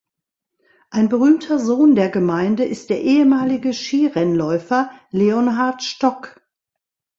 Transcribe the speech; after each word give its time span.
Ein 0.89 1.09
berühmter 1.09 1.59
Sohn 1.59 1.93
der 1.93 2.09
Gemeinde 2.09 2.65
ist 2.65 2.89
der 2.89 3.01
ehemalige 3.03 3.71
Skirennläufer 3.71 4.89
Leonhard 5.11 5.83
Stock. 5.83 6.41